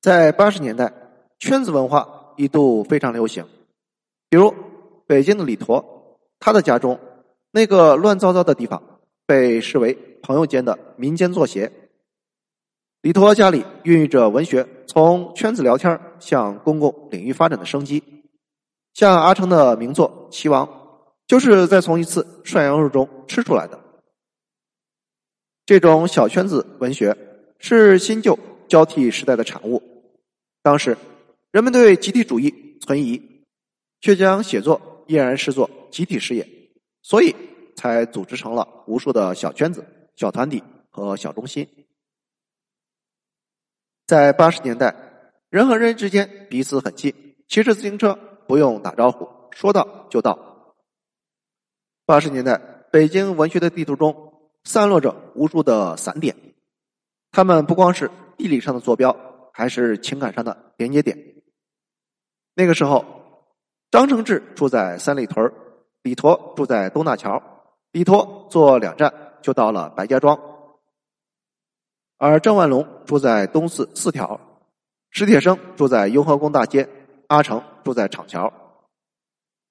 [0.00, 0.92] 在八十年代，
[1.38, 3.44] 圈子文化一度非常流行。
[4.30, 4.54] 比如
[5.06, 6.98] 北京的李陀，他的家中
[7.50, 8.82] 那个乱糟糟的地方，
[9.26, 9.92] 被视为
[10.22, 11.70] 朋友间的民间作协。
[13.02, 18.02] 李陀家里孕育着文学从圈子聊天向公共领域发展的生机。
[18.94, 20.66] 像阿城的名作《棋王》，
[21.26, 23.78] 就是在从一次涮羊肉中吃出来的。
[25.66, 27.16] 这种小圈子文学
[27.58, 28.38] 是新旧
[28.70, 29.82] 交替时代的产物。
[30.62, 30.96] 当时，
[31.50, 33.44] 人们对集体主义存疑，
[34.00, 36.46] 却将写作依然视作集体事业，
[37.02, 37.34] 所以
[37.74, 41.68] 才组织成了无数的小圈子、小团体和小中心。
[44.06, 44.94] 在八十年代，
[45.50, 47.12] 人和人之间彼此很近，
[47.48, 50.76] 骑着自行车不用打招呼，说到就到。
[52.06, 52.56] 八十年代，
[52.92, 56.36] 北京文学的地图中散落着无数的散点，
[57.32, 59.14] 它们不光是地理上的坐标。
[59.52, 61.18] 还是情感上的连接点。
[62.54, 63.04] 那个时候，
[63.90, 65.52] 张承志住在三里屯
[66.02, 67.42] 李陀住在东大桥，
[67.90, 70.40] 李陀坐两站就到了白家庄，
[72.16, 74.40] 而郑万龙住在东四四条，
[75.10, 76.88] 史铁生住在雍和宫大街，
[77.26, 78.50] 阿城住在厂桥。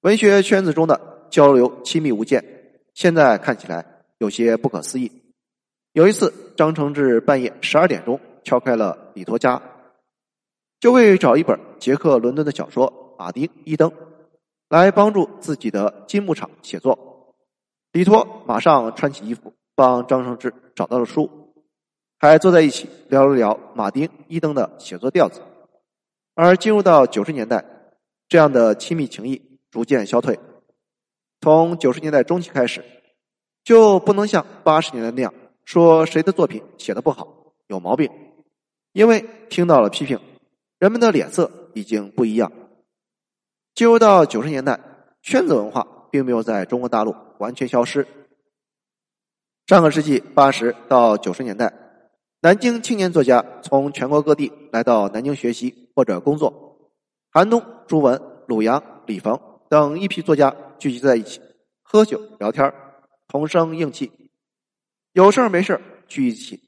[0.00, 2.44] 文学圈子中的交流亲密无间，
[2.92, 5.10] 现在看起来有些不可思议。
[5.92, 8.20] 有一次，张承志半夜十二点钟。
[8.48, 9.60] 敲开了李托家，
[10.80, 13.90] 就为找一本杰克·伦敦的小说《马丁·伊登》
[14.70, 17.34] 来帮助自己的金牧场写作。
[17.92, 21.52] 李托马上穿起衣服，帮张承志找到了书，
[22.18, 25.42] 还坐在一起聊了聊马丁·伊登的写作调子。
[26.34, 27.62] 而进入到九十年代，
[28.30, 30.40] 这样的亲密情谊逐渐消退。
[31.42, 32.82] 从九十年代中期开始，
[33.62, 35.34] 就不能像八十年代那样
[35.66, 38.10] 说谁的作品写的不好、有毛病。
[38.98, 40.18] 因为听到了批评，
[40.80, 42.50] 人们的脸色已经不一样。
[43.72, 44.80] 进入到九十年代，
[45.22, 48.04] 圈子文化并没有在中国大陆完全消失。
[49.68, 51.72] 上个世纪八十到九十年代，
[52.40, 56.90] 南京青年作家从全国各地来到南京学习或者工作。
[57.30, 61.40] 韩东、朱文、鲁阳、李冯等一批作家聚集在一起，
[61.84, 62.74] 喝酒聊天
[63.28, 64.10] 同声应气，
[65.12, 66.64] 有事没事聚一起。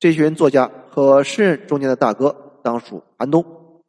[0.00, 3.82] 这群作家可诗人中间的大哥当属安东，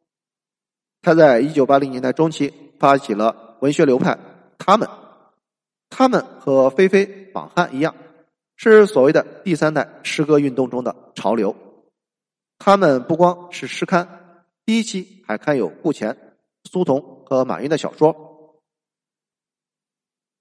[1.02, 4.18] 他在一九八零年代中期发起了文学流派。
[4.58, 4.88] 他们，
[5.88, 7.94] 他们和菲菲、榜汉一样，
[8.56, 11.54] 是所谓的第三代诗歌运动中的潮流。
[12.58, 16.18] 他们不光是诗刊，第一期还刊有顾乾、
[16.64, 18.58] 苏童和马云的小说。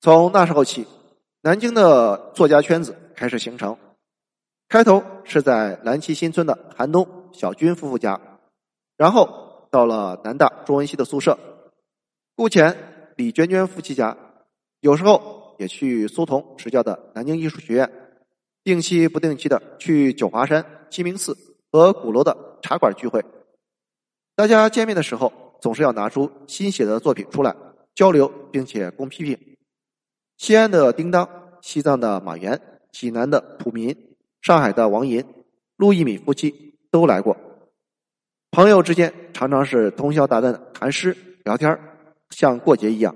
[0.02, 0.88] 从那时候起，
[1.42, 3.78] 南京的作家圈子开始形成。
[4.68, 8.20] 开头是在蓝旗新村的韩东、小军夫妇家，
[8.98, 11.38] 然后到了南大中文系的宿舍，
[12.36, 14.18] 顾前、李娟娟夫妻家，
[14.80, 17.92] 有时候也去苏童执教的南京艺术学院，
[18.64, 21.38] 定期不定期的去九华山、鸡鸣寺
[21.72, 23.24] 和鼓楼的茶馆聚会。
[24.36, 25.32] 大家见面的时候，
[25.62, 27.56] 总是要拿出新写的作品出来
[27.94, 29.40] 交流，并且供批评。
[30.38, 31.30] 西安的叮当，
[31.62, 32.60] 西藏的马原，
[32.92, 33.96] 济南的普民。
[34.46, 35.26] 上海的王银、
[35.76, 37.36] 陆一敏夫妻都来过，
[38.52, 41.80] 朋友之间常常是通宵达旦的谈诗聊天
[42.30, 43.16] 像过节一样。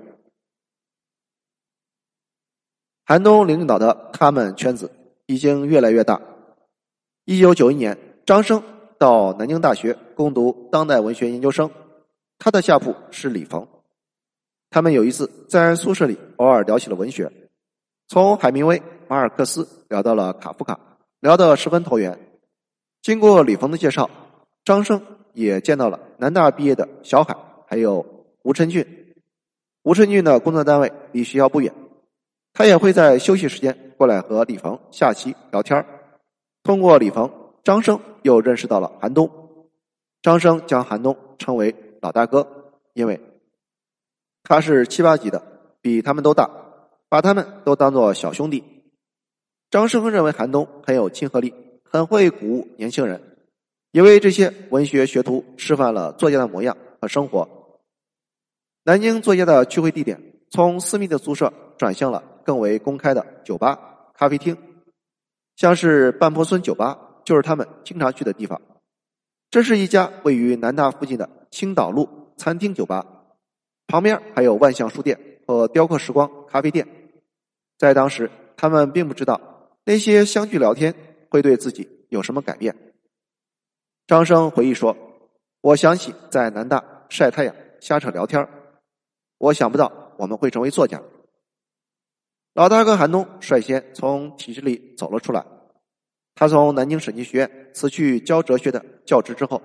[3.04, 4.90] 韩东领导的他们圈子
[5.26, 6.20] 已经越来越大。
[7.26, 7.96] 一九九一年，
[8.26, 8.60] 张生
[8.98, 11.70] 到南京大学攻读当代文学研究生，
[12.40, 13.68] 他的下铺是李冯。
[14.68, 17.30] 他们有一次在宿舍里偶尔聊起了文学，
[18.08, 20.89] 从海明威、马尔克斯聊到了卡夫卡。
[21.20, 22.18] 聊得十分投缘。
[23.02, 24.10] 经过李鹏的介绍，
[24.64, 27.36] 张生也见到了南大毕业的小海，
[27.66, 28.04] 还有
[28.42, 29.14] 吴晨俊。
[29.82, 31.72] 吴晨俊的工作单位离学校不远，
[32.52, 35.86] 他也会在休息时间过来和李鹏下棋聊天
[36.62, 37.30] 通过李鹏，
[37.64, 39.30] 张生又认识到了韩东。
[40.22, 43.20] 张生将韩东称为老大哥，因为
[44.42, 45.42] 他是七八级的，
[45.80, 46.50] 比他们都大，
[47.08, 48.79] 把他们都当做小兄弟。
[49.70, 53.22] 张生认为韩东很有亲和力，很会鼓舞年轻人，
[53.92, 57.48] 也为这些文学学徒示范了作家的模样和生活。
[58.82, 60.20] 南京作家的聚会地点
[60.50, 63.78] 从私密的宿舍转向了更为公开的酒吧、
[64.14, 64.56] 咖啡厅，
[65.54, 68.60] 像是半坡村酒吧就是他们经常去的地方。
[69.50, 73.06] 这是一家位于南大附近的青岛路餐厅酒吧，
[73.86, 76.88] 旁边还有万象书店和雕刻时光咖啡店。
[77.78, 79.40] 在当时，他们并不知道。
[79.84, 80.94] 那些相聚聊天
[81.28, 82.76] 会对自己有什么改变？
[84.06, 84.96] 张生回忆说
[85.62, 88.48] ：“我想起在南大晒太阳、瞎扯聊天
[89.38, 91.00] 我想不到我们会成为作家。
[92.54, 95.46] 老大哥韩东率先从体制里走了出来。
[96.34, 99.62] 他从南京审计学院辞去教哲学的教职之后，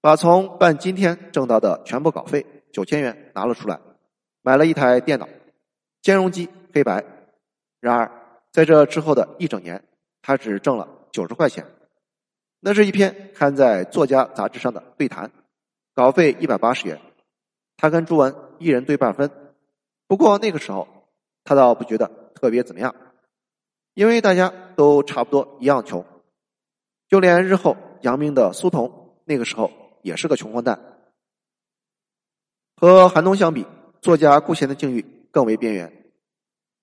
[0.00, 3.78] 把从办今天挣到的全部稿费九千元拿了出来，
[4.42, 5.28] 买了一台电脑，
[6.00, 7.04] 兼容机黑白。
[7.80, 8.10] 然而
[8.52, 9.84] 在这之后的一整年，
[10.22, 11.66] 他只挣了九十块钱。
[12.60, 15.30] 那是一篇刊在《作家》杂志上的对谈，
[15.94, 17.00] 稿费一百八十元。
[17.76, 19.30] 他跟朱文一人对半分。
[20.06, 20.86] 不过那个时候，
[21.44, 22.94] 他倒不觉得特别怎么样。
[23.94, 26.04] 因为大家都差不多一样穷，
[27.08, 29.70] 就连日后扬名的苏童，那个时候
[30.02, 30.78] 也是个穷光蛋。
[32.76, 33.66] 和韩东相比，
[34.00, 35.99] 作家顾贤的境遇更为边缘。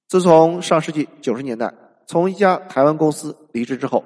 [0.07, 1.73] 自从上世纪九十年代
[2.05, 4.01] 从一家台湾公司离职之后，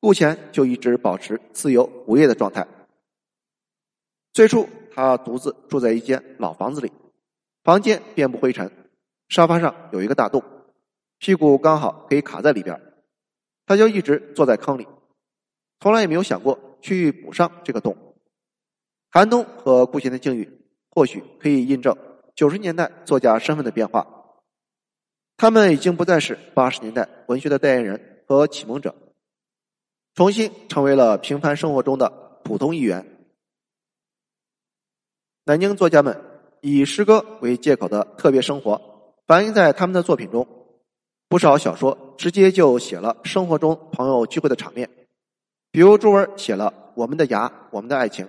[0.00, 2.66] 顾贤就一直保持自由无业的状态。
[4.32, 6.90] 最初，他独自住在一间老房子里，
[7.62, 8.68] 房间遍布灰尘，
[9.28, 10.42] 沙发上有一个大洞。
[11.18, 12.80] 屁股刚好可以卡在里边，
[13.66, 14.88] 他就一直坐在坑里，
[15.78, 17.96] 从来也没有想过去补上这个洞。
[19.12, 20.50] 韩东和顾贤的境遇，
[20.90, 21.96] 或许可以印证
[22.34, 24.19] 九十年代作家身份的变化。
[25.40, 28.94] 他们已经不再是八十年代文学的代言人和启蒙者，
[30.14, 32.12] 重新成为了平凡生活中的
[32.44, 33.06] 普通一员。
[35.46, 36.20] 南京作家们
[36.60, 40.46] 以诗歌为借口的特别生活，反映在他们的作品中。
[41.26, 44.90] 不少小说直接就写了生活中朋友聚会的场面，
[45.70, 48.26] 比如朱文写了《我们的牙，我们的爱情》，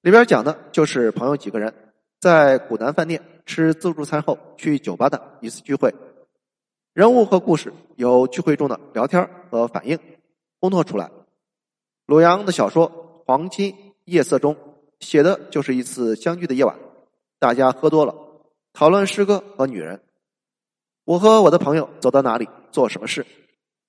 [0.00, 1.74] 里边讲的就是朋友几个人
[2.20, 5.92] 在古南饭店吃自助餐后去酒吧的一次聚会，
[6.96, 9.98] 人物和故事由聚会中的聊天和反应
[10.58, 11.10] 烘托出来。
[12.06, 12.90] 鲁阳的小说
[13.26, 14.56] 《黄金夜色》中
[15.00, 16.74] 写的就是一次相聚的夜晚，
[17.38, 18.14] 大家喝多了，
[18.72, 20.00] 讨论诗歌和女人。
[21.04, 23.26] 我和我的朋友走到哪里做什么事，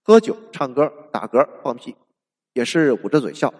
[0.04, 1.95] 喝酒、唱歌、打嗝、放屁，
[2.51, 3.54] 也是捂着嘴笑，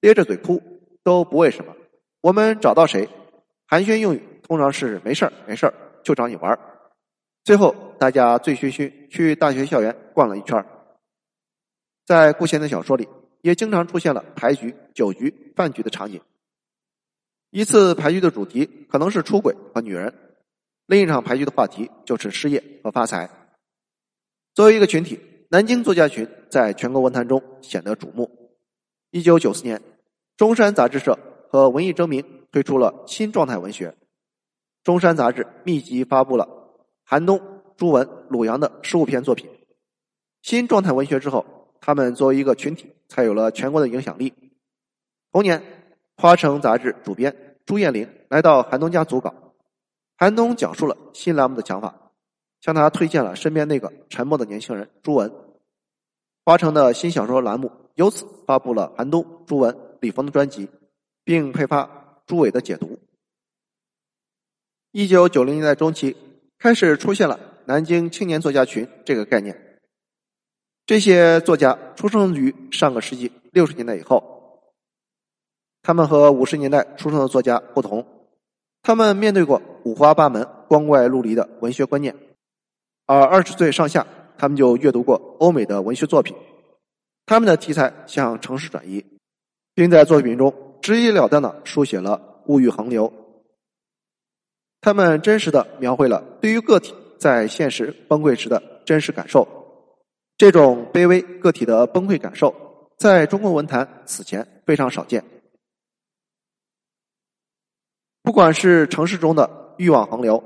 [0.00, 0.62] 咧着嘴哭，
[1.02, 1.76] 都不为什么。
[2.22, 3.06] 我们找到谁，
[3.66, 6.58] 寒暄用语通常是没事儿没事儿，就找你玩儿。
[7.44, 10.64] 最后大家醉醺醺去大学校园逛了一圈。
[12.06, 13.06] 在顾贤的小说里，
[13.42, 16.20] 也经常出现了牌局、酒局、饭局的场景。
[17.50, 20.12] 一次牌局的主题可能是出轨和女人。
[20.86, 23.30] 另一场牌局的话题就是失业和发财。
[24.54, 25.20] 作为一个群体，
[25.50, 28.58] 南京作家群在全国文坛中显得瞩目。
[29.10, 29.80] 一九九四年，
[30.36, 31.18] 中山杂志社
[31.48, 33.94] 和文艺征明推出了新状态文学。
[34.82, 36.63] 中山杂志密集发布了
[37.04, 39.48] 韩东、朱文、鲁阳的十五篇作品。
[40.42, 41.44] 新状态文学之后，
[41.80, 44.32] 他们作为一个群体，才有了全国的影响力。
[45.30, 45.62] 同年，
[46.16, 49.34] 花城杂志主编朱艳玲来到韩东家组稿。
[50.16, 52.12] 韩东讲述了新栏目的想法，
[52.60, 55.32] 向他推荐了身边那个沉默的年轻人朱文。
[56.44, 60.68] 花城的新小说栏目由此发布了韩东、朱文、李峰的专辑，
[61.24, 62.98] 并配发朱伟的解读。
[64.92, 66.16] 一九九零年代中期，
[66.64, 69.54] 开始出现了南京青年作家群这个概念。
[70.86, 74.62] 这些作家出生于上个世纪六十年代以后，
[75.82, 78.06] 他们和五十年代出生的作家不同。
[78.82, 82.16] 他们面对过五花八门、光怪陆离的文学观念，
[83.04, 84.06] 而二十岁上下，
[84.38, 86.34] 他们就阅读过欧美的文学作品。
[87.26, 89.04] 他们的题材向城市转移，
[89.74, 93.12] 并在作品中直截了当的书写了物欲横流。
[94.84, 99.48] 他们真实的描绘了对于个体在现实崩溃时的真实感受。
[100.36, 102.54] 这种卑微个体的崩溃感受，
[102.98, 105.24] 在中国文坛此前非常少见。
[108.22, 110.44] 不管是城市中的欲望横流，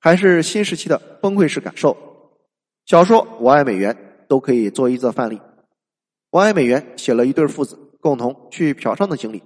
[0.00, 1.96] 还是新时期的崩溃式感受，
[2.86, 3.92] 小说《我爱美元》
[4.28, 5.34] 都可以做一则范例。
[6.30, 9.42] 《我爱美元》写了一对父子共同去嫖娼的经历，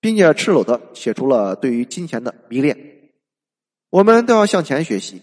[0.00, 2.89] 并且赤裸的写出了对于金钱的迷恋。
[3.90, 5.20] 我们都要向前学习，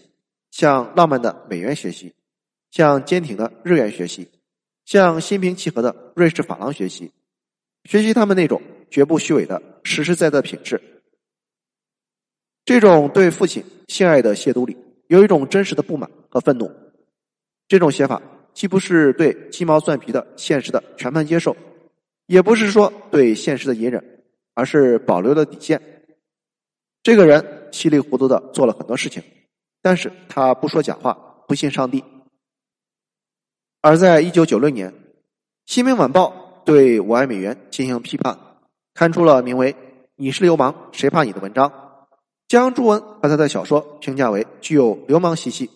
[0.50, 2.12] 向浪漫的美元学习，
[2.70, 4.28] 向坚挺的日元学习，
[4.84, 7.10] 向心平气和的瑞士法郎学习，
[7.84, 8.60] 学习他们那种
[8.90, 10.80] 绝不虚伪的实实在在品质。
[12.66, 16.70] 这种对父亲性爱的亵渎里，有一种真实的不满和愤怒。
[17.66, 18.20] 这种写法
[18.52, 21.56] 既不是对鸡毛蒜皮的现实的全盘接受，
[22.26, 24.22] 也不是说对现实的隐忍，
[24.52, 25.80] 而是保留了底线。
[27.02, 29.22] 这个人稀里糊涂的做了很多事情，
[29.82, 31.12] 但是他不说假话，
[31.46, 32.04] 不信上帝。
[33.80, 34.90] 而在一九九六年，
[35.66, 38.38] 《新民晚报》对我爱美元进行批判，
[38.94, 39.72] 刊出了名为
[40.16, 41.72] 《你是流氓，谁怕你》的文章，
[42.48, 45.70] 将朱文把他的小说评价为具有流氓习气。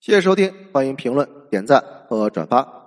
[0.00, 2.79] 谢谢收听，欢迎评论、点赞和转发。